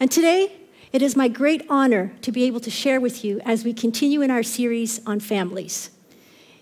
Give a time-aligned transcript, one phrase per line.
[0.00, 0.52] And today,
[0.92, 4.20] it is my great honor to be able to share with you as we continue
[4.20, 5.90] in our series on families.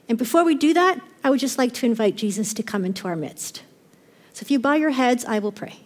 [0.08, 3.08] And before we do that, I would just like to invite Jesus to come into
[3.08, 3.62] our midst.
[4.32, 5.80] So if you bow your heads, I will pray.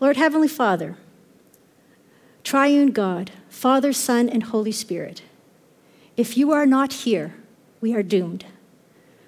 [0.00, 0.96] Lord Heavenly Father,
[2.42, 5.22] triune God, Father, Son, and Holy Spirit,
[6.16, 7.34] if you are not here,
[7.80, 8.44] we are doomed.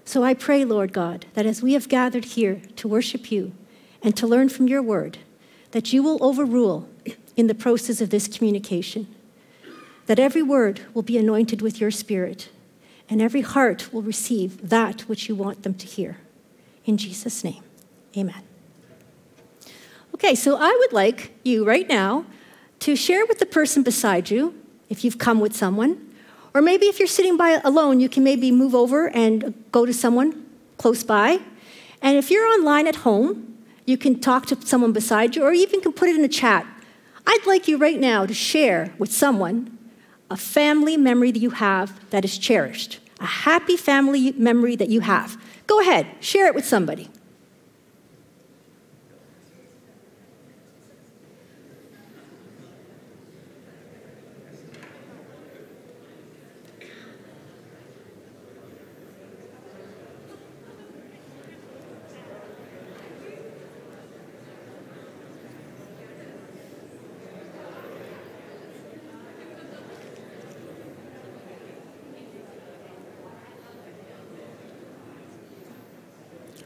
[0.04, 3.52] So I pray, Lord God, that as we have gathered here to worship you
[4.02, 5.18] and to learn from your word,
[5.72, 6.88] that you will overrule
[7.36, 9.06] in the process of this communication,
[10.06, 12.48] that every word will be anointed with your spirit,
[13.08, 16.18] and every heart will receive that which you want them to hear.
[16.84, 17.62] In Jesus' name,
[18.16, 18.42] amen.
[20.14, 22.24] Okay, so I would like you right now
[22.80, 24.54] to share with the person beside you,
[24.88, 26.14] if you've come with someone,
[26.54, 29.92] or maybe if you're sitting by alone, you can maybe move over and go to
[29.92, 30.46] someone
[30.78, 31.40] close by.
[32.00, 33.55] And if you're online at home,
[33.86, 36.66] you can talk to someone beside you, or even can put it in a chat.
[37.26, 39.78] I'd like you right now to share with someone
[40.30, 45.00] a family memory that you have that is cherished, a happy family memory that you
[45.00, 45.40] have.
[45.66, 47.08] Go ahead, share it with somebody.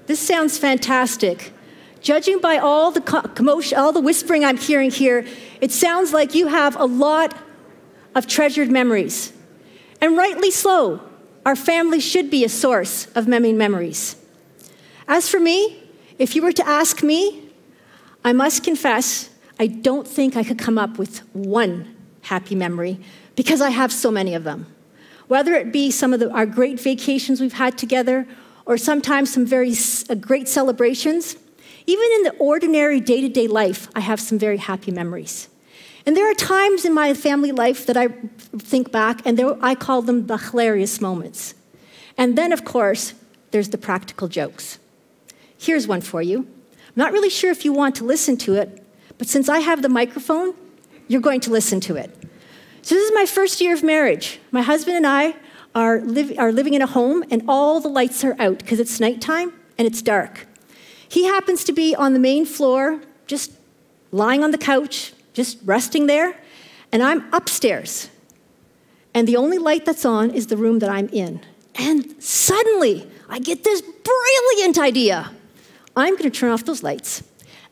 [0.06, 1.53] This sounds fantastic.
[2.01, 5.27] Judging by all the commotion, all the whispering I'm hearing here,
[5.61, 7.37] it sounds like you have a lot
[8.15, 9.33] of treasured memories.
[10.01, 11.03] And rightly so.
[11.45, 14.17] Our family should be a source of memory memories.
[15.09, 15.83] As for me,
[16.19, 17.48] if you were to ask me,
[18.25, 23.00] I must confess, I don't think I could come up with one happy memory
[23.37, 24.66] because I have so many of them.
[25.28, 28.27] Whether it be some of the, our great vacations we've had together
[28.70, 29.75] or sometimes some very
[30.08, 31.34] uh, great celebrations.
[31.88, 35.48] Even in the ordinary day to day life, I have some very happy memories.
[36.06, 38.06] And there are times in my family life that I
[38.56, 41.54] think back, and there, I call them the hilarious moments.
[42.16, 43.12] And then, of course,
[43.50, 44.78] there's the practical jokes.
[45.59, 46.38] Here's one for you.
[46.38, 48.84] I'm not really sure if you want to listen to it,
[49.19, 50.54] but since I have the microphone,
[51.09, 52.16] you're going to listen to it.
[52.82, 54.38] So, this is my first year of marriage.
[54.53, 55.34] My husband and I
[55.75, 56.03] are,
[56.38, 59.86] are living in a home and all the lights are out because it's nighttime and
[59.86, 60.47] it's dark.
[61.08, 63.53] He happens to be on the main floor, just
[64.12, 66.36] lying on the couch, just resting there,
[66.92, 68.09] and I'm upstairs.
[69.14, 71.41] And the only light that's on is the room that I'm in.
[71.75, 75.32] And suddenly, I get this brilliant idea.
[75.97, 77.22] I'm going to turn off those lights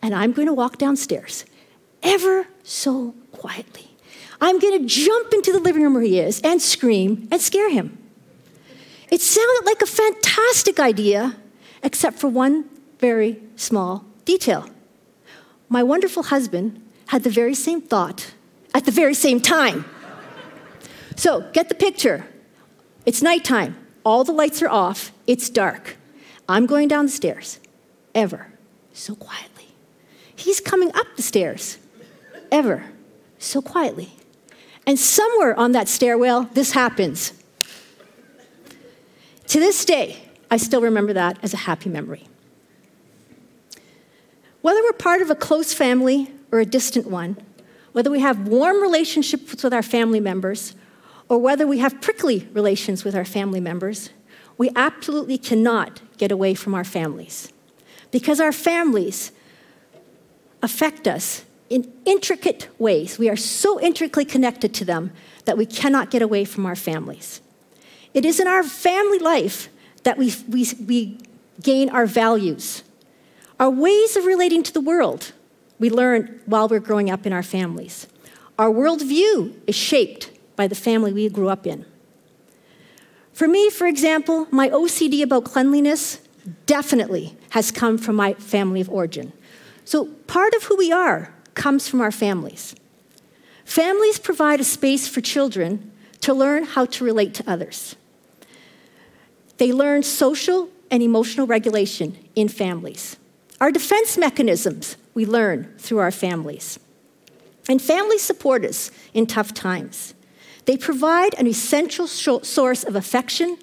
[0.03, 1.45] and I'm going to walk downstairs
[2.03, 3.88] ever so quietly.
[4.41, 7.71] I'm going to jump into the living room where he is and scream and scare
[7.71, 7.99] him.
[9.11, 11.37] It sounded like a fantastic idea,
[11.83, 12.69] except for one
[12.99, 14.69] very small detail.
[15.69, 18.35] My wonderful husband had the very same thought
[18.75, 19.85] at the very same time.
[21.17, 22.27] So, get the picture.
[23.05, 23.77] It's nighttime.
[24.05, 25.11] All the lights are off.
[25.27, 25.97] It's dark.
[26.49, 27.59] I'm going down the stairs,
[28.15, 28.53] ever
[28.93, 29.67] so quietly.
[30.35, 31.79] He's coming up the stairs,
[32.53, 32.85] ever
[33.39, 34.13] so quietly.
[34.89, 37.35] And somewhere on that stairwell, this happens.
[39.49, 40.17] To this day,
[40.51, 42.27] I still remember that as a happy memory.
[44.63, 47.37] Whether we're part of a close family or a distant one,
[47.93, 50.75] whether we have warm relationships with our family members,
[51.29, 54.09] or whether we have prickly relations with our family members,
[54.57, 57.53] we absolutely cannot get away from our families.
[58.11, 59.33] Because our families
[60.63, 63.19] affect us in intricate ways.
[63.19, 65.13] We are so intricately connected to them
[65.45, 67.41] that we cannot get away from our families.
[68.15, 69.69] It is in our family life
[70.05, 71.19] that we, we, we
[71.63, 72.83] gain our values,
[73.61, 75.33] our ways of relating to the world.
[75.79, 78.07] We learn while we're growing up in our families.
[78.59, 81.85] Our worldview is shaped by the family we grew up in.
[83.33, 86.21] For me, for example, my OCD about cleanliness
[86.67, 89.33] definitely has come from my family of origin.
[89.85, 92.75] So, part of who we are comes from our families.
[93.65, 97.97] Families provide a space for children to learn how to relate to others.
[99.59, 103.17] They learn social and emotional regulation in families.
[103.61, 106.79] Our defense mechanisms we learn through our families.
[107.69, 110.15] And families support us in tough times.
[110.65, 113.59] They provide an essential source of affection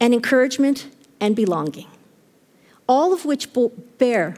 [0.00, 0.88] and encouragement
[1.20, 1.86] and belonging,
[2.88, 3.48] all of which
[3.96, 4.36] bear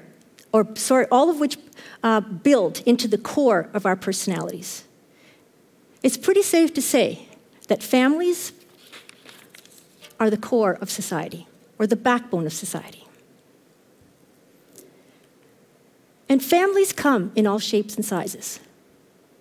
[0.52, 1.56] or sorry, all of which
[2.02, 4.84] uh, build into the core of our personalities.
[6.02, 7.28] It's pretty safe to say
[7.68, 8.52] that families
[10.20, 11.46] are the core of society
[11.78, 13.04] or the backbone of society.
[16.28, 18.60] And families come in all shapes and sizes.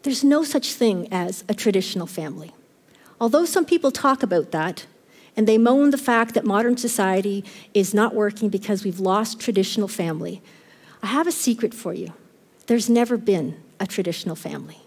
[0.03, 2.53] There's no such thing as a traditional family.
[3.19, 4.85] Although some people talk about that,
[5.35, 7.43] and they moan the fact that modern society
[7.73, 10.41] is not working because we've lost traditional family,
[11.07, 12.11] I have a secret for you.
[12.65, 14.79] There's never been a traditional family,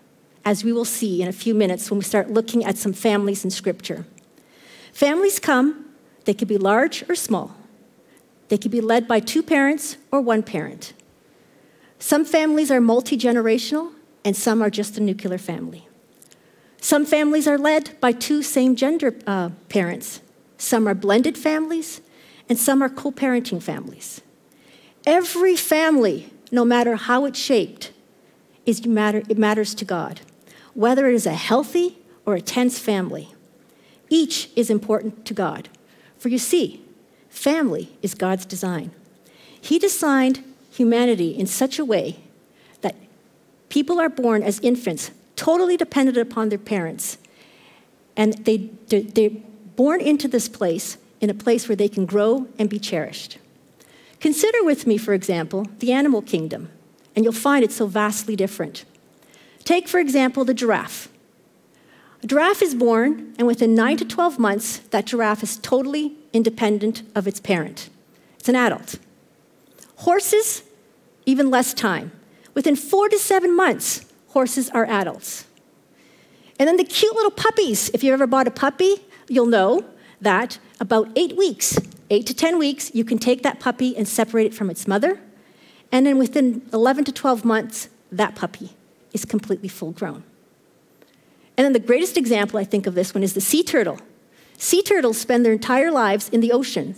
[0.44, 3.42] as we will see in a few minutes when we start looking at some families
[3.42, 4.04] in Scripture.
[4.92, 5.86] Families come,
[6.26, 7.56] they could be large or small.
[8.48, 10.92] They could be led by two parents or one parent.
[11.98, 13.90] Some families are multi generational,
[14.22, 15.88] and some are just a nuclear family.
[16.82, 20.20] Some families are led by two same gender uh, parents.
[20.58, 22.02] Some are blended families,
[22.46, 24.20] and some are co parenting families.
[25.10, 27.90] Every family, no matter how it's shaped,
[28.64, 30.20] is matter, it matters to God,
[30.72, 33.34] whether it is a healthy or a tense family.
[34.08, 35.68] Each is important to God.
[36.16, 36.84] For you see,
[37.28, 38.92] family is God's design.
[39.60, 42.20] He designed humanity in such a way
[42.82, 42.94] that
[43.68, 47.18] people are born as infants, totally dependent upon their parents.
[48.16, 49.42] And they, they're
[49.74, 53.38] born into this place, in a place where they can grow and be cherished.
[54.20, 56.70] Consider with me, for example, the animal kingdom,
[57.16, 58.84] and you'll find it so vastly different.
[59.64, 61.08] Take, for example, the giraffe.
[62.22, 67.02] A giraffe is born, and within 9 to 12 months, that giraffe is totally independent
[67.14, 67.88] of its parent.
[68.38, 68.96] It's an adult.
[69.96, 70.64] Horses,
[71.24, 72.12] even less time.
[72.52, 75.46] Within four to seven months, horses are adults.
[76.58, 77.90] And then the cute little puppies.
[77.94, 78.96] If you've ever bought a puppy,
[79.28, 79.84] you'll know
[80.20, 81.78] that about eight weeks,
[82.10, 85.20] eight to 10 weeks, you can take that puppy and separate it from its mother.
[85.92, 88.70] And then within 11 to 12 months, that puppy
[89.12, 90.24] is completely full grown.
[91.56, 93.98] And then the greatest example I think of this one is the sea turtle.
[94.56, 96.96] Sea turtles spend their entire lives in the ocean,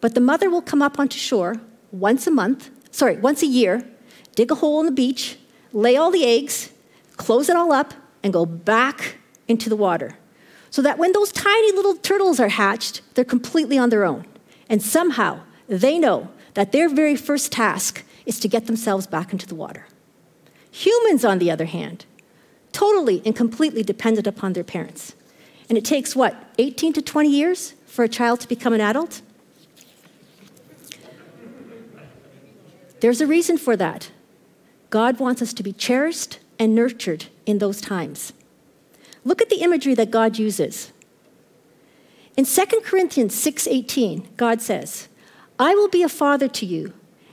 [0.00, 1.56] but the mother will come up onto shore
[1.90, 3.84] once a month, sorry, once a year,
[4.34, 5.36] dig a hole in the beach,
[5.72, 6.70] lay all the eggs,
[7.16, 9.16] close it all up, and go back
[9.48, 10.16] into the water.
[10.70, 14.26] So that when those tiny little turtles are hatched, they're completely on their own.
[14.68, 19.46] And somehow they know that their very first task is to get themselves back into
[19.46, 19.86] the water.
[20.70, 22.04] Humans, on the other hand,
[22.72, 25.14] totally and completely dependent upon their parents.
[25.68, 29.22] And it takes what, 18 to 20 years for a child to become an adult?
[33.00, 34.10] There's a reason for that.
[34.90, 38.32] God wants us to be cherished and nurtured in those times.
[39.26, 40.92] Look at the imagery that God uses.
[42.36, 45.08] In 2 Corinthians 6:18, God says,
[45.58, 46.92] "I will be a father to you,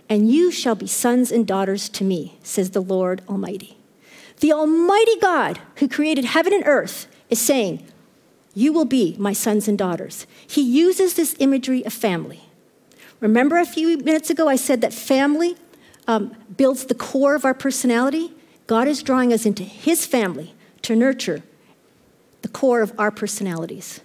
[0.10, 3.78] and you shall be sons and daughters to me," says the Lord Almighty.
[4.40, 7.84] The Almighty God who created heaven and earth is saying,
[8.56, 12.46] "You will be my sons and daughters." He uses this imagery of family.
[13.20, 15.58] Remember a few minutes ago, I said that family
[16.08, 18.34] um, builds the core of our personality?
[18.66, 21.44] God is drawing us into His family to nurture
[22.44, 24.02] the core of our personalities.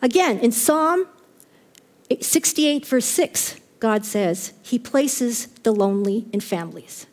[0.00, 1.06] Again, in Psalm
[2.18, 7.06] 68, verse 6, God says, He places the lonely in families.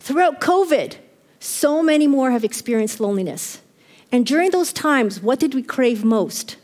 [0.00, 0.96] Throughout COVID,
[1.38, 3.60] so many more have experienced loneliness.
[4.10, 6.56] And during those times, what did we crave most?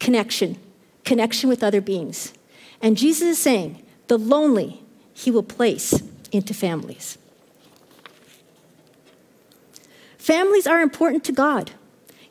[0.00, 0.58] Connection,
[1.04, 2.32] connection with other beings.
[2.80, 6.02] And Jesus is saying, the lonely he will place
[6.32, 7.18] into families.
[10.18, 11.72] Families are important to God.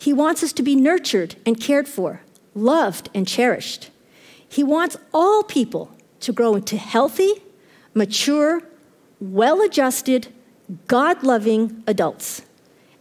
[0.05, 2.21] He wants us to be nurtured and cared for,
[2.53, 3.89] loved and cherished.
[4.47, 7.41] He wants all people to grow into healthy,
[7.95, 8.61] mature,
[9.19, 10.27] well adjusted,
[10.85, 12.43] God loving adults.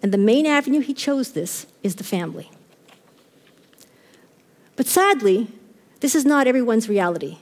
[0.03, 2.51] And the main avenue he chose this is the family.
[4.75, 5.49] But sadly,
[6.01, 7.37] this is not everyone's reality.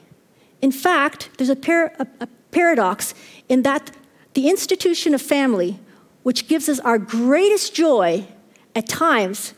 [0.60, 3.14] In fact, there's a, par- a, a paradox
[3.48, 3.92] in that
[4.34, 5.78] the institution of family,
[6.24, 8.26] which gives us our greatest joy,
[8.74, 9.54] at times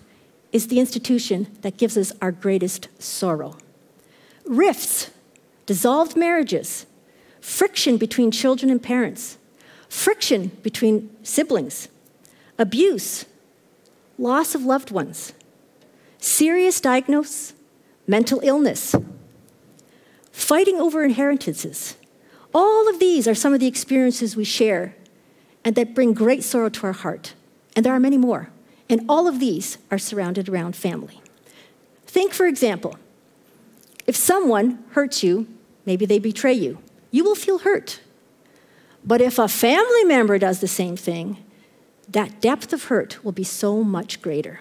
[0.52, 3.56] is the institution that gives us our greatest sorrow.
[4.44, 5.10] Rifts,
[5.66, 6.86] dissolved marriages,
[7.40, 9.38] friction between children and parents,
[9.88, 11.88] friction between siblings,
[12.58, 13.24] abuse,
[14.18, 15.32] loss of loved ones,
[16.18, 17.52] serious diagnosis,
[18.06, 18.94] mental illness,
[20.30, 21.96] fighting over inheritances.
[22.52, 24.94] All of these are some of the experiences we share
[25.64, 27.34] and that bring great sorrow to our heart.
[27.74, 28.50] And there are many more.
[28.88, 31.20] And all of these are surrounded around family.
[32.06, 32.96] Think, for example,
[34.06, 35.46] if someone hurts you,
[35.86, 36.78] maybe they betray you,
[37.10, 38.00] you will feel hurt.
[39.04, 41.38] But if a family member does the same thing,
[42.08, 44.60] that depth of hurt will be so much greater.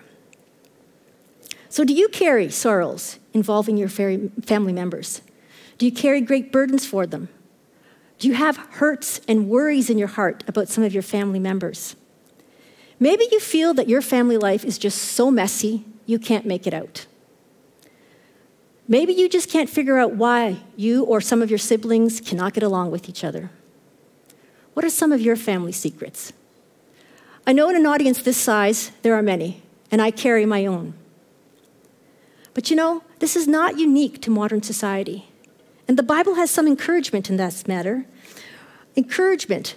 [1.69, 5.21] So, do you carry sorrows involving your family members?
[5.77, 7.29] Do you carry great burdens for them?
[8.19, 11.95] Do you have hurts and worries in your heart about some of your family members?
[12.99, 16.73] Maybe you feel that your family life is just so messy, you can't make it
[16.73, 17.05] out.
[18.87, 22.63] Maybe you just can't figure out why you or some of your siblings cannot get
[22.63, 23.49] along with each other.
[24.73, 26.33] What are some of your family secrets?
[27.47, 30.93] I know in an audience this size, there are many, and I carry my own.
[32.53, 35.27] But you know, this is not unique to modern society.
[35.87, 38.05] And the Bible has some encouragement in that matter.
[38.95, 39.75] Encouragement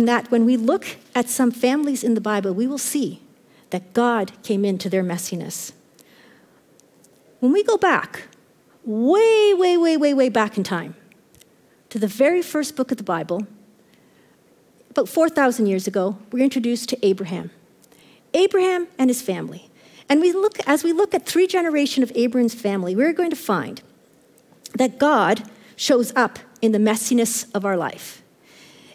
[0.00, 3.20] in that when we look at some families in the Bible, we will see
[3.68, 5.72] that God came into their messiness.
[7.40, 8.22] When we go back,
[8.82, 10.94] way, way, way, way, way back in time,
[11.90, 13.46] to the very first book of the Bible,
[14.88, 17.50] about 4,000 years ago, we're introduced to Abraham.
[18.32, 19.68] Abraham and his family.
[20.08, 23.36] And we look, as we look at three generations of Abraham's family, we're going to
[23.36, 23.82] find
[24.76, 25.42] that God
[25.76, 28.19] shows up in the messiness of our life.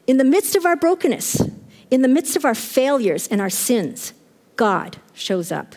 [0.07, 1.41] In the midst of our brokenness,
[1.89, 4.13] in the midst of our failures and our sins,
[4.55, 5.75] God shows up.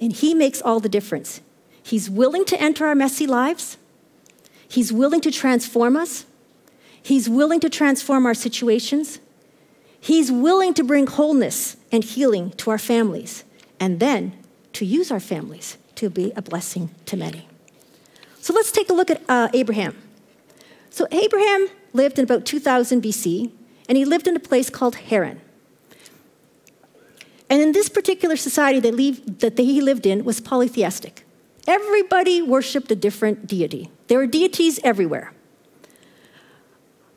[0.00, 1.40] And He makes all the difference.
[1.82, 3.78] He's willing to enter our messy lives,
[4.68, 6.26] He's willing to transform us,
[7.02, 9.20] He's willing to transform our situations,
[9.98, 13.44] He's willing to bring wholeness and healing to our families,
[13.80, 14.32] and then
[14.74, 17.48] to use our families to be a blessing to many.
[18.40, 19.96] So let's take a look at uh, Abraham.
[20.90, 23.50] So Abraham lived in about 2000 BC,
[23.88, 25.40] and he lived in a place called Haran.
[27.48, 31.24] And in this particular society that, leave, that he lived in was polytheistic.
[31.66, 33.90] Everybody worshiped a different deity.
[34.08, 35.32] There were deities everywhere.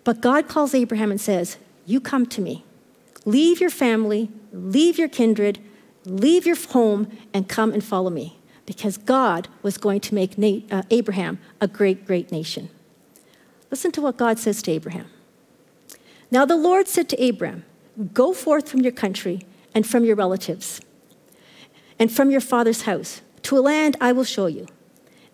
[0.03, 2.63] But God calls Abraham and says, You come to me.
[3.25, 5.59] Leave your family, leave your kindred,
[6.05, 10.36] leave your home, and come and follow me because God was going to make
[10.71, 12.69] uh, Abraham a great, great nation.
[13.71, 15.07] Listen to what God says to Abraham.
[16.31, 17.65] Now the Lord said to Abraham,
[18.13, 19.41] Go forth from your country
[19.73, 20.81] and from your relatives
[21.99, 24.67] and from your father's house to a land I will show you.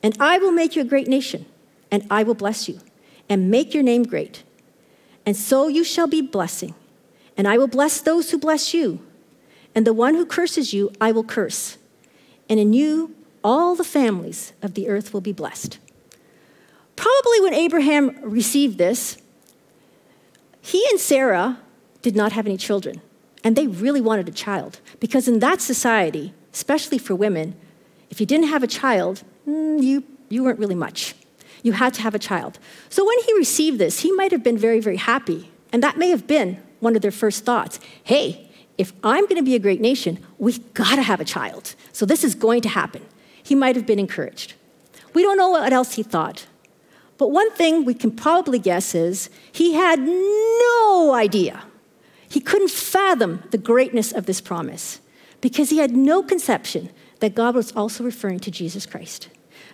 [0.01, 1.45] And I will make you a great nation,
[1.91, 2.79] and I will bless you
[3.29, 4.43] and make your name great.
[5.25, 6.75] And so you shall be blessing.
[7.37, 9.05] And I will bless those who bless you,
[9.73, 11.77] and the one who curses you, I will curse.
[12.49, 13.13] And in you,
[13.43, 15.79] all the families of the earth will be blessed.
[16.95, 19.17] Probably when Abraham received this,
[20.61, 21.59] he and Sarah
[22.01, 23.01] did not have any children,
[23.43, 27.55] and they really wanted a child because in that society, especially for women,
[28.09, 31.15] if you didn't have a child, mm, you, you weren't really much.
[31.63, 32.59] You had to have a child.
[32.89, 36.09] So when he received this, he might have been very, very happy, and that may
[36.09, 37.79] have been one of their first thoughts.
[38.03, 41.75] Hey, if I'm going to be a great nation, we've got to have a child.
[41.91, 43.01] So this is going to happen
[43.45, 44.55] he might have been encouraged.
[45.13, 46.47] We don't know what else he thought.
[47.17, 51.63] But one thing we can probably guess is he had no idea.
[52.27, 54.99] He couldn't fathom the greatness of this promise
[55.39, 59.29] because he had no conception that God was also referring to Jesus Christ.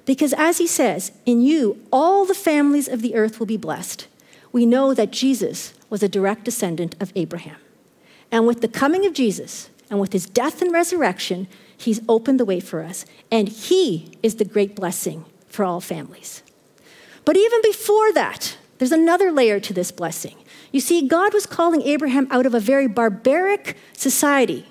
[0.06, 4.08] Because as he says, in you, all the families of the earth will be blessed.
[4.52, 7.58] We know that Jesus was a direct descendant of Abraham.
[8.32, 11.48] And with the coming of Jesus and with his death and resurrection,
[11.82, 16.44] He's opened the way for us, and He is the great blessing for all families.
[17.26, 20.36] But even before that, there's another layer to this blessing.
[20.72, 24.66] You see, God was calling Abraham out of a very barbaric society.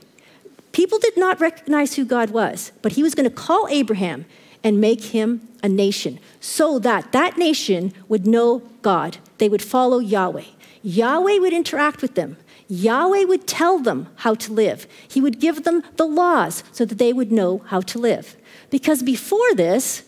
[0.73, 4.25] People did not recognize who God was, but He was going to call Abraham
[4.63, 9.19] and make him a nation so that that nation would know God.
[9.39, 10.45] They would follow Yahweh.
[10.83, 12.37] Yahweh would interact with them.
[12.69, 14.87] Yahweh would tell them how to live.
[15.09, 18.37] He would give them the laws so that they would know how to live.
[18.71, 20.05] Because before this,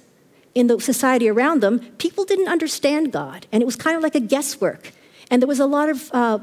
[0.55, 4.15] in the society around them, people didn't understand God, and it was kind of like
[4.15, 4.93] a guesswork.
[5.31, 6.41] And there was a lot of uh,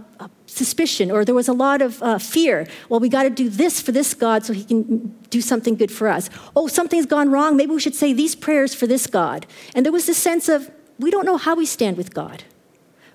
[0.48, 2.68] suspicion, or there was a lot of uh, fear.
[2.90, 5.92] Well, we got to do this for this God so he can do something good
[5.92, 6.30] for us.
[6.56, 7.56] Oh, something's gone wrong.
[7.56, 9.46] Maybe we should say these prayers for this God.
[9.76, 12.44] And there was this sense of, we don't know how we stand with God.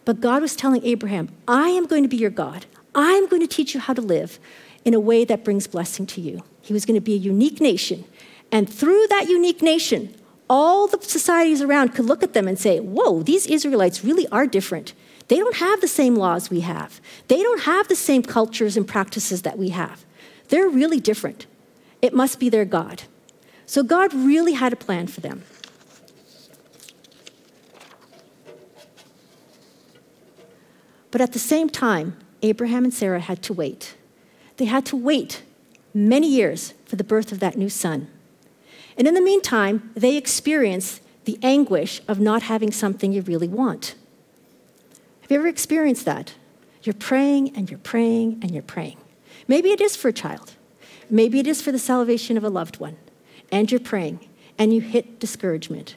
[0.05, 2.67] But God was telling Abraham, I am going to be your God.
[2.95, 4.39] I'm going to teach you how to live
[4.85, 6.45] in a way that brings blessing to you.
[6.61, 8.05] He was going to be a unique nation.
[8.53, 10.15] And through that unique nation,
[10.49, 14.47] all the societies around could look at them and say, Whoa, these Israelites really are
[14.47, 14.93] different.
[15.29, 18.87] They don't have the same laws we have, they don't have the same cultures and
[18.87, 20.05] practices that we have.
[20.49, 21.47] They're really different.
[22.03, 23.05] It must be their God.
[23.67, 25.43] So God really had a plan for them.
[31.11, 33.97] But at the same time, Abraham and Sarah had to wait.
[34.57, 35.43] They had to wait
[35.95, 38.09] many years for the birth of that new son.
[38.97, 43.95] And in the meantime, they experience the anguish of not having something you really want.
[45.23, 46.35] Have you ever experienced that?
[46.83, 48.99] You're praying and you're praying and you're praying.
[49.49, 50.53] Maybe it is for a child.
[51.09, 52.97] Maybe it is for the salvation of a loved one.
[53.51, 55.97] And you're praying and you hit discouragement.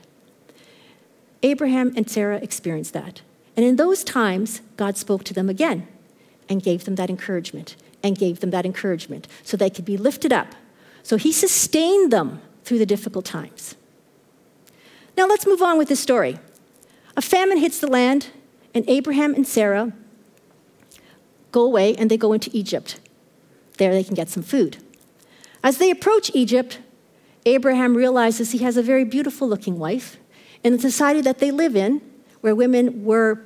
[1.44, 3.22] Abraham and Sarah experienced that.
[3.56, 5.88] And in those times, God spoke to them again
[6.50, 10.32] and gave them that encouragement and gave them that encouragement so they could be lifted
[10.32, 10.56] up.
[11.04, 13.75] So he sustained them through the difficult times.
[15.15, 16.38] Now let's move on with this story.
[17.15, 18.27] A famine hits the land,
[18.74, 19.93] and Abraham and Sarah
[21.53, 23.00] go away and they go into Egypt.
[23.77, 24.77] There they can get some food.
[25.63, 26.79] As they approach Egypt,
[27.45, 30.17] Abraham realizes he has a very beautiful looking wife.
[30.62, 32.01] In the society that they live in,
[32.41, 33.41] where women were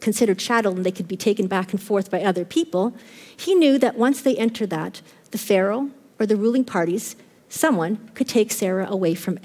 [0.00, 2.94] considered chattel and they could be taken back and forth by other people,
[3.34, 5.00] he knew that once they entered that,
[5.30, 7.16] the Pharaoh or the ruling parties,
[7.50, 9.38] someone could take Sarah away from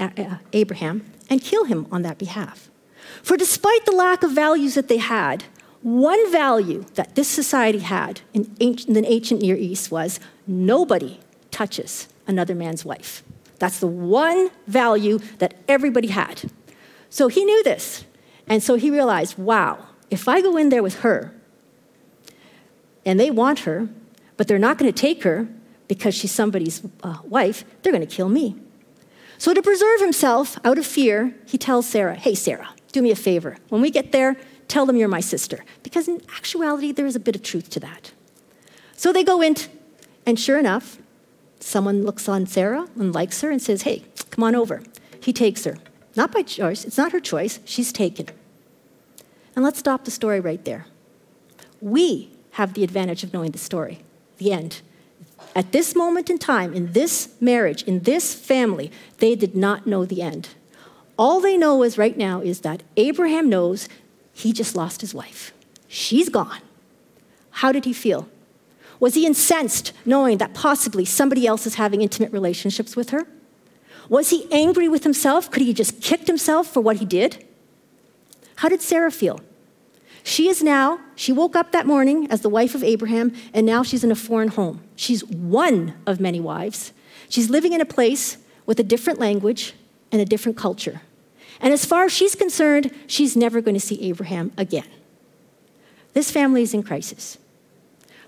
[0.54, 2.70] Abraham and kill him on that behalf.
[3.22, 5.44] For despite the lack of values that they had,
[5.82, 11.20] one value that this society had in, ancient, in the ancient Near East was nobody
[11.52, 13.24] touches another man's wife.
[13.60, 16.52] That's the one value that everybody had.
[17.10, 18.06] So he knew this.
[18.48, 21.34] And so he realized wow, if I go in there with her
[23.06, 23.90] and they want her,
[24.38, 25.48] but they're not going to take her
[25.88, 28.56] because she's somebody's uh, wife, they're going to kill me.
[29.38, 33.16] So, to preserve himself out of fear, he tells Sarah, Hey, Sarah, do me a
[33.16, 33.58] favor.
[33.70, 34.38] When we get there,
[34.68, 35.66] tell them you're my sister.
[35.84, 38.14] Because in actuality, there is a bit of truth to that.
[38.96, 39.56] So they go in,
[40.26, 40.98] and sure enough,
[41.60, 44.82] someone looks on Sarah and likes her and says, Hey, come on over.
[45.22, 45.78] He takes her.
[46.16, 48.28] Not by choice, it's not her choice, she's taken.
[49.56, 50.86] And let's stop the story right there.
[51.82, 54.00] We have the advantage of knowing the story,
[54.38, 54.82] the end.
[55.54, 60.06] At this moment in time, in this marriage, in this family, they did not know
[60.06, 60.50] the end.
[61.18, 63.88] All they know is right now is that Abraham knows
[64.34, 65.54] he just lost his wife.
[65.88, 66.62] She's gone.
[67.52, 68.28] How did he feel?
[69.00, 73.26] Was he incensed knowing that possibly somebody else is having intimate relationships with her?
[74.10, 75.50] Was he angry with himself?
[75.50, 77.46] Could he just kicked himself for what he did?
[78.58, 79.40] How did Sarah feel?
[80.28, 83.84] She is now, she woke up that morning as the wife of Abraham, and now
[83.84, 84.82] she's in a foreign home.
[84.96, 86.94] She's one of many wives.
[87.30, 89.76] She's living in a place with a different language
[90.12, 91.02] and a different culture.
[91.62, 94.88] And as far as she's concerned, she's never going to see Abraham again.
[96.14, 97.38] This family is in crisis.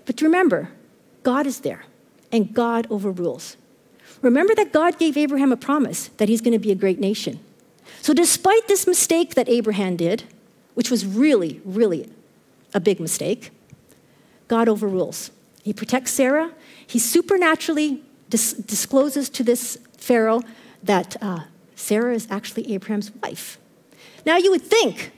[0.06, 0.70] But remember,
[1.24, 1.84] God is there,
[2.30, 3.56] and God overrules.
[4.22, 7.40] Remember that God gave Abraham a promise that he's going to be a great nation.
[8.02, 10.22] So, despite this mistake that Abraham did,
[10.78, 12.08] which was really, really
[12.72, 13.50] a big mistake,
[14.46, 15.32] God overrules.
[15.64, 16.52] He protects Sarah.
[16.86, 20.40] He supernaturally dis- discloses to this Pharaoh
[20.84, 21.40] that uh,
[21.74, 23.58] Sarah is actually Abraham's wife.
[24.24, 25.10] Now, you would think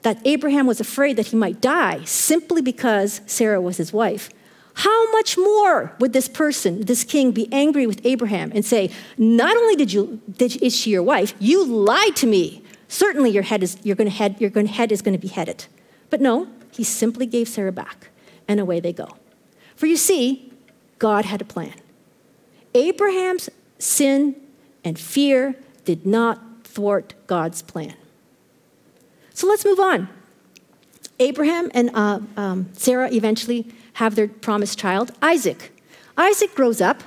[0.00, 4.30] that Abraham was afraid that he might die simply because Sarah was his wife.
[4.72, 9.54] How much more would this person, this king, be angry with Abraham and say, Not
[9.54, 12.61] only did you, did, is she your wife, you lied to me.
[12.92, 15.64] Certainly your head is, you're gonna head, your head is going to be headed.
[16.10, 18.10] But no, he simply gave Sarah back,
[18.46, 19.16] and away they go.
[19.74, 20.52] For you see,
[20.98, 21.72] God had a plan.
[22.74, 24.36] Abraham's sin
[24.84, 27.94] and fear did not thwart God's plan.
[29.32, 30.10] So let's move on.
[31.18, 35.72] Abraham and uh, um, Sarah eventually have their promised child, Isaac.
[36.18, 37.02] Isaac grows up,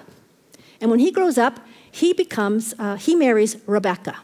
[0.82, 1.60] and when he grows up,
[1.92, 4.18] he becomes, uh, he marries Rebecca.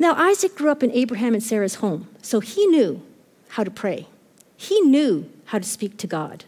[0.00, 3.02] Now, Isaac grew up in Abraham and Sarah's home, so he knew
[3.50, 4.08] how to pray.
[4.56, 6.44] He knew how to speak to God.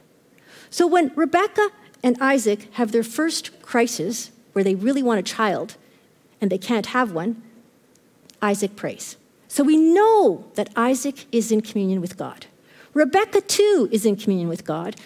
[0.71, 1.69] So when Rebecca
[2.03, 5.77] and Isaac have their first crisis, where they really want a child
[6.41, 7.43] and they can't have one,
[8.41, 9.17] Isaac prays.
[9.49, 12.47] So we know that Isaac is in communion with God.
[12.95, 14.97] Rebecca, too, is in communion with God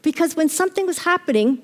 [0.00, 1.60] because when something was happening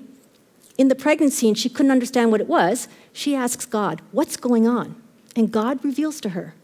[0.77, 4.67] in the pregnancy and she couldn't understand what it was, she asks God, What's going
[4.67, 5.01] on?
[5.37, 6.55] And God reveals to her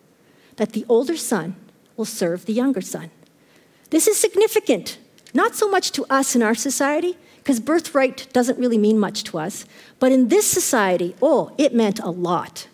[0.55, 1.55] that the older son
[1.95, 3.11] will serve the younger son.
[3.91, 4.97] This is significant,
[5.33, 9.37] not so much to us in our society, because birthright doesn't really mean much to
[9.37, 9.65] us,
[9.99, 12.67] but in this society, oh, it meant a lot.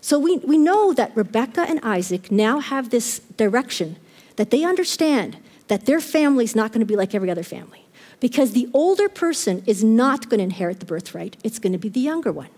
[0.00, 3.96] So we, we know that Rebecca and Isaac now have this direction
[4.36, 5.36] that they understand
[5.66, 7.84] that their family is not going to be like every other family.
[8.20, 11.88] Because the older person is not going to inherit the birthright, it's going to be
[11.88, 12.50] the younger one.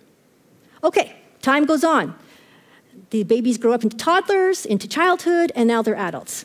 [0.84, 2.14] Okay, time goes on.
[3.10, 6.44] The babies grow up into toddlers, into childhood, and now they're adults.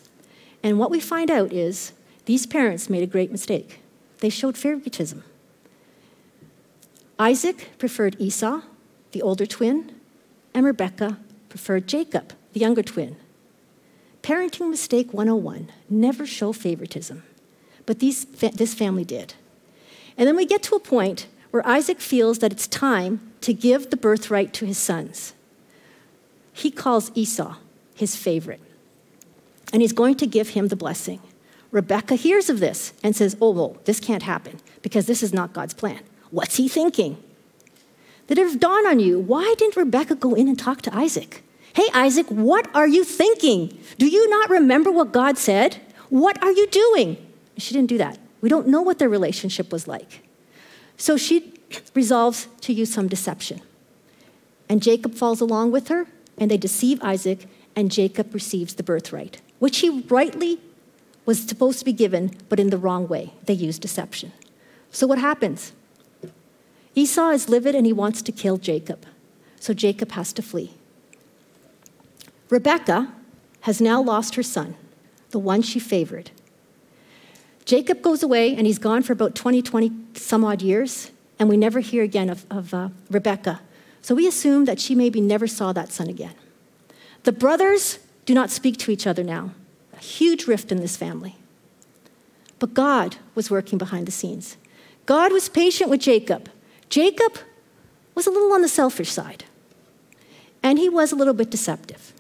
[0.64, 1.94] And what we find out is
[2.26, 3.80] these parents made a great mistake.
[4.20, 5.24] They showed favoritism.
[7.20, 8.62] Isaac preferred Esau,
[9.12, 9.94] the older twin,
[10.54, 11.18] and Rebekah
[11.50, 13.16] preferred Jacob, the younger twin.
[14.22, 17.24] Parenting mistake 101 never show favoritism.
[17.86, 19.36] But these, this family did.
[20.18, 23.90] And then we get to a point where Isaac feels that it's time to give
[23.90, 25.34] the birthright to his sons.
[26.58, 27.56] He calls Esau
[27.94, 28.60] his favorite,
[29.72, 31.20] and he's going to give him the blessing.
[31.70, 35.54] Rebecca hears of this and says, Oh, well, this can't happen because this is not
[35.54, 36.00] God's plan.
[36.32, 37.24] What's he thinking?
[38.26, 39.20] Did it dawn on you?
[39.20, 41.44] Why didn't Rebecca go in and talk to Isaac?
[41.76, 43.78] Hey, Isaac, what are you thinking?
[44.00, 45.78] Do you not remember what God said?
[46.10, 47.18] What are you doing?
[47.58, 48.18] She didn't do that.
[48.42, 50.24] We don't know what their relationship was like.
[50.98, 51.54] So she
[51.94, 53.62] resolves to use some deception.
[54.68, 59.42] And Jacob falls along with her, and they deceive Isaac, and Jacob receives the birthright,
[59.60, 60.60] which he rightly
[61.26, 63.34] was supposed to be given, but in the wrong way.
[63.46, 64.32] They used deception.
[64.92, 65.74] So what happens?
[66.96, 69.06] Esau is livid and he wants to kill Jacob.
[69.60, 70.72] So Jacob has to flee.
[72.50, 73.14] Rebecca
[73.62, 74.76] has now lost her son,
[75.32, 76.32] the one she favored.
[77.66, 81.58] Jacob goes away and he's gone for about 20, 20 some odd years, and we
[81.58, 83.60] never hear again of, of uh, Rebecca.
[84.02, 86.36] So we assume that she maybe never saw that son again.
[87.24, 89.52] The brothers do not speak to each other now.
[89.94, 91.36] A huge rift in this family.
[92.60, 94.58] But God was working behind the scenes.
[95.06, 96.50] God was patient with Jacob.
[96.90, 97.38] Jacob
[98.16, 99.46] was a little on the selfish side,
[100.64, 102.14] and he was a little bit deceptive.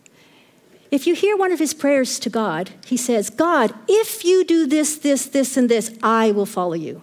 [0.91, 4.65] If you hear one of his prayers to God, he says, God, if you do
[4.65, 7.01] this, this, this, and this, I will follow you.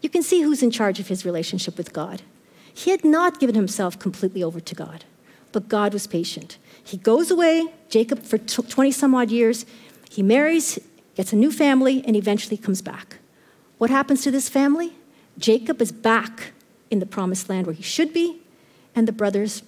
[0.00, 2.22] You can see who's in charge of his relationship with God.
[2.76, 5.06] He had not given himself completely over to God,
[5.50, 6.58] but God was patient.
[6.84, 9.64] He goes away, Jacob, for 20 some odd years.
[10.10, 10.78] He marries,
[11.14, 13.16] gets a new family, and eventually comes back.
[13.78, 14.92] What happens to this family?
[15.38, 16.52] Jacob is back
[16.90, 18.42] in the promised land where he should be,
[18.94, 19.62] and the brothers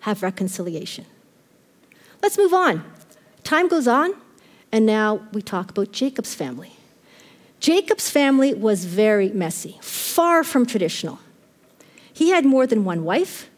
[0.00, 1.06] have reconciliation.
[2.22, 2.84] Let's move on.
[3.42, 4.14] Time goes on,
[4.70, 6.74] and now we talk about Jacob's family.
[7.58, 11.18] Jacob's family was very messy, far from traditional.
[12.20, 13.48] He had more than one wife.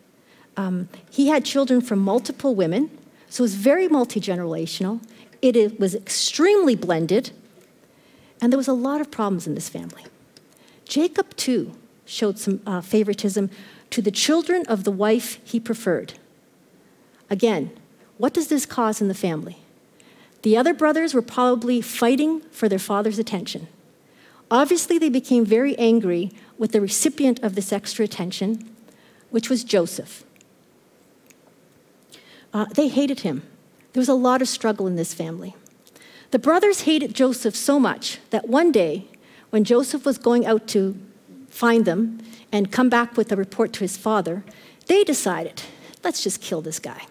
[0.56, 2.96] Um, he had children from multiple women,
[3.28, 5.02] so it was very multi generational.
[5.42, 7.32] It was extremely blended,
[8.40, 10.04] and there was a lot of problems in this family.
[10.84, 11.72] Jacob, too,
[12.06, 13.50] showed some uh, favoritism
[13.90, 16.14] to the children of the wife he preferred.
[17.28, 17.72] Again,
[18.16, 19.56] what does this cause in the family?
[20.42, 23.66] The other brothers were probably fighting for their father's attention.
[24.52, 28.70] Obviously, they became very angry with the recipient of this extra attention,
[29.30, 30.24] which was Joseph.
[32.52, 33.44] Uh, they hated him.
[33.94, 35.56] There was a lot of struggle in this family.
[36.32, 39.06] The brothers hated Joseph so much that one day,
[39.48, 41.00] when Joseph was going out to
[41.48, 42.18] find them
[42.52, 44.44] and come back with a report to his father,
[44.86, 45.62] they decided,
[46.04, 47.06] let's just kill this guy.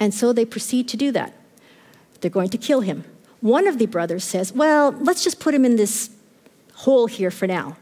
[0.00, 1.34] And so they proceed to do that.
[2.22, 3.04] They're going to kill him.
[3.42, 6.10] One of the brothers says, Well, let's just put him in this
[6.78, 7.76] hole here for now.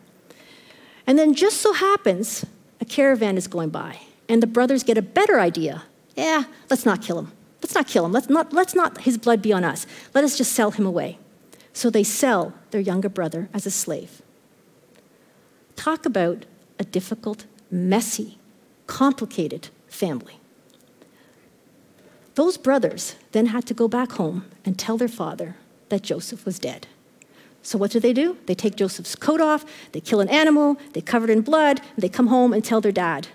[1.06, 2.44] And then just so happens,
[2.80, 5.84] a caravan is going by, and the brothers get a better idea.
[6.16, 7.32] Yeah, let's not kill him.
[7.62, 8.12] Let's not kill him.
[8.12, 9.86] Let's not, let's not his blood be on us.
[10.14, 11.18] Let us just sell him away.
[11.72, 14.22] So they sell their younger brother as a slave.
[15.76, 16.46] Talk about
[16.78, 18.38] a difficult, messy,
[18.86, 20.40] complicated family.
[22.34, 25.56] Those brothers then had to go back home and tell their father
[25.90, 26.86] that Joseph was dead.
[27.66, 28.38] So what do they do?
[28.46, 32.00] They take Joseph's coat off, they kill an animal, they cover it in blood, and
[32.00, 33.26] they come home and tell their dad,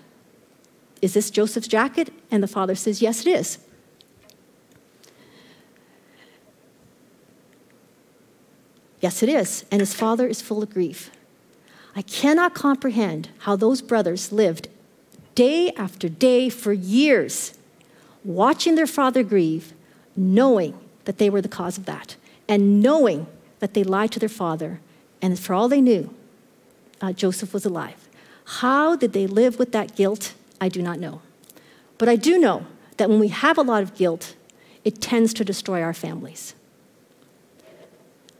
[1.02, 2.10] Is this Joseph's jacket?
[2.30, 3.58] And the father says, Yes, it is.
[9.00, 9.66] Yes, it is.
[9.70, 11.10] And his father is full of grief.
[11.94, 14.68] I cannot comprehend how those brothers lived
[15.34, 17.52] day after day for years
[18.24, 19.74] watching their father grieve,
[20.16, 22.16] knowing that they were the cause of that,
[22.48, 23.26] and knowing
[23.62, 24.80] that they lied to their father,
[25.22, 26.12] and for all they knew,
[27.00, 28.08] uh, Joseph was alive.
[28.58, 30.34] How did they live with that guilt?
[30.60, 31.22] I do not know.
[31.96, 34.34] But I do know that when we have a lot of guilt,
[34.84, 36.56] it tends to destroy our families.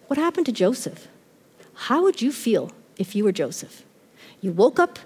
[0.09, 1.07] What happened to Joseph?
[1.87, 3.85] How would you feel if you were Joseph?
[4.41, 4.99] You woke up,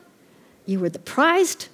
[0.64, 1.68] you were the prized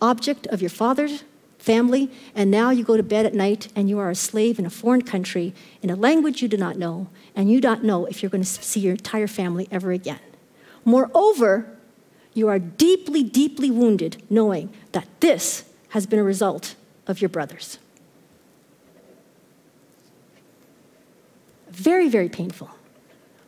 [0.00, 1.24] object of your father's
[1.60, 4.66] family, and now you go to bed at night and you are a slave in
[4.66, 8.22] a foreign country in a language you do not know, and you don't know if
[8.22, 10.20] you're going to see your entire family ever again.
[10.84, 11.76] Moreover,
[12.32, 16.74] you are deeply, deeply wounded knowing that this has been a result
[17.06, 17.78] of your brothers.
[21.70, 22.70] Very, very painful.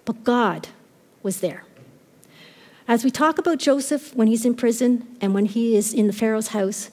[0.04, 0.68] But God
[1.22, 1.64] was there.
[2.88, 6.12] As we talk about Joseph when he's in prison and when he is in the
[6.12, 6.90] Pharaoh's house,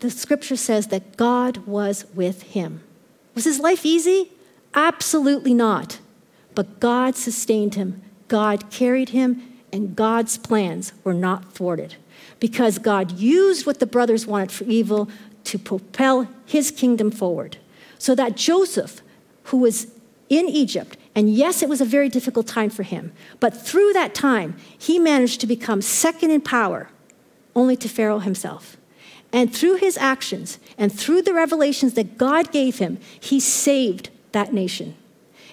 [0.00, 2.82] the scripture says that God was with him.
[3.34, 4.32] Was his life easy?
[4.74, 5.98] Absolutely not.
[6.54, 11.96] But God sustained him, God carried him, and God's plans were not thwarted
[12.40, 15.08] because God used what the brothers wanted for evil
[15.44, 17.58] to propel his kingdom forward.
[17.98, 19.02] So that Joseph,
[19.44, 19.88] who was
[20.28, 24.14] in Egypt, and yes, it was a very difficult time for him, but through that
[24.14, 26.90] time, he managed to become second in power
[27.56, 28.77] only to Pharaoh himself.
[29.32, 34.52] And through his actions and through the revelations that God gave him, he saved that
[34.52, 34.94] nation.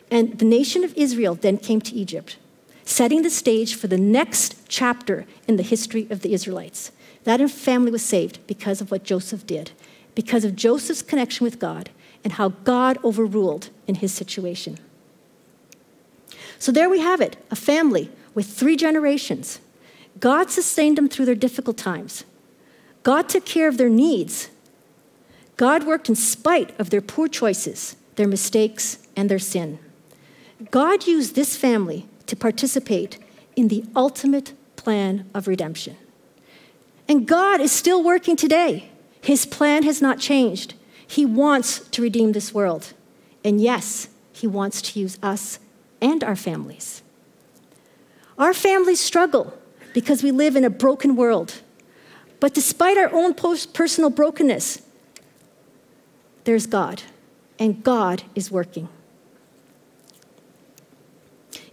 [0.09, 2.37] And the nation of Israel then came to Egypt,
[2.85, 6.91] setting the stage for the next chapter in the history of the Israelites.
[7.25, 9.71] That family was saved because of what Joseph did,
[10.13, 11.89] because of Joseph's connection with God
[12.23, 14.77] and how God overruled in his situation.
[16.59, 19.59] So there we have it a family with three generations.
[20.19, 22.23] God sustained them through their difficult times.
[23.05, 24.49] God took care of their needs.
[25.57, 29.77] God worked in spite of their poor choices, their mistakes, and their sin.
[30.71, 33.19] God used this family to participate
[33.55, 35.95] in the ultimate plan of redemption.
[37.07, 38.89] And God is still working today.
[39.21, 40.73] His plan has not changed.
[41.05, 42.93] He wants to redeem this world.
[43.43, 45.59] And yes, He wants to use us
[46.01, 47.03] and our families.
[48.39, 49.53] Our families struggle
[49.93, 51.61] because we live in a broken world.
[52.39, 54.81] But despite our own personal brokenness,
[56.43, 57.01] there's God,
[57.57, 58.87] and God is working.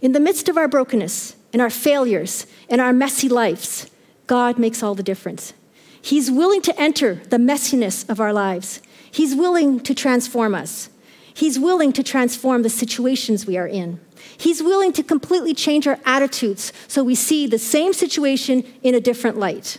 [0.01, 3.89] In the midst of our brokenness and our failures and our messy lives,
[4.27, 5.53] God makes all the difference.
[6.01, 8.81] He's willing to enter the messiness of our lives.
[9.09, 10.89] He's willing to transform us.
[11.33, 13.99] He's willing to transform the situations we are in.
[14.37, 18.99] He's willing to completely change our attitudes so we see the same situation in a
[18.99, 19.77] different light.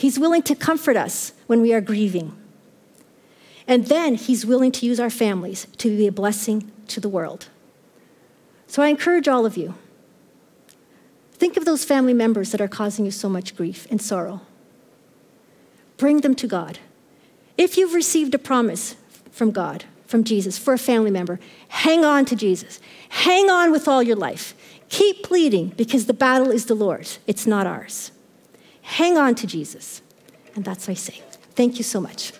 [0.00, 2.34] He's willing to comfort us when we are grieving.
[3.66, 7.48] And then He's willing to use our families to be a blessing to the world.
[8.66, 9.74] So I encourage all of you
[11.32, 14.40] think of those family members that are causing you so much grief and sorrow.
[15.98, 16.78] Bring them to God.
[17.58, 18.96] If you've received a promise
[19.30, 22.80] from God, from Jesus, for a family member, hang on to Jesus.
[23.10, 24.54] Hang on with all your life.
[24.88, 28.12] Keep pleading because the battle is the Lord's, it's not ours.
[28.90, 30.02] Hang on to Jesus.
[30.56, 31.22] And that's what I say.
[31.54, 32.32] Thank you so much.